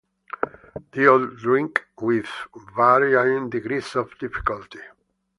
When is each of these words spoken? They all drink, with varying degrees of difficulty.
They 0.93 1.05
all 1.05 1.27
drink, 1.27 1.85
with 2.01 2.25
varying 2.75 3.51
degrees 3.51 3.95
of 3.95 4.17
difficulty. 4.17 4.79